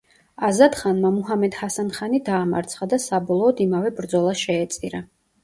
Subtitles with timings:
[0.45, 5.05] აზად ხანმა მუჰამედ ჰასან ხანი დაამარცხა და საბოლოოდ, იმავე ბრძოლას შეეწირა.